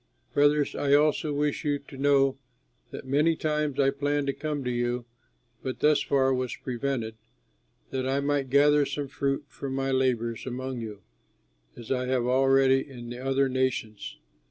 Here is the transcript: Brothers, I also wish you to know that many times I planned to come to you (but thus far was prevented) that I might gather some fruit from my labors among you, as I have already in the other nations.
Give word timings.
Brothers, 0.33 0.73
I 0.75 0.95
also 0.95 1.31
wish 1.31 1.63
you 1.63 1.77
to 1.77 1.95
know 1.95 2.39
that 2.89 3.05
many 3.05 3.35
times 3.35 3.79
I 3.79 3.91
planned 3.91 4.25
to 4.25 4.33
come 4.33 4.63
to 4.63 4.71
you 4.71 5.05
(but 5.61 5.79
thus 5.79 6.01
far 6.01 6.33
was 6.33 6.55
prevented) 6.55 7.17
that 7.91 8.09
I 8.09 8.19
might 8.19 8.49
gather 8.49 8.83
some 8.83 9.07
fruit 9.07 9.45
from 9.47 9.75
my 9.75 9.91
labors 9.91 10.47
among 10.47 10.79
you, 10.81 11.03
as 11.77 11.91
I 11.91 12.07
have 12.07 12.25
already 12.25 12.79
in 12.89 13.11
the 13.11 13.19
other 13.19 13.47
nations. 13.47 14.17